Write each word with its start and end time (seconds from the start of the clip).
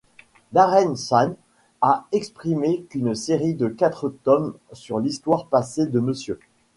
Darren 0.51 0.95
Shan 0.95 1.35
a 1.81 2.07
exprimé 2.11 2.85
qu'une 2.89 3.13
série 3.13 3.53
de 3.53 3.67
quatre 3.67 4.09
tomes 4.23 4.55
sur 4.73 4.97
l'histoire 4.97 5.45
passée 5.45 5.85
de 5.85 5.99
Mr. 5.99 6.37